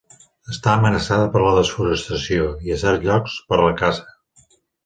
[0.53, 4.53] Està amenaçada per la desforestació i, a certs llocs, per la caça.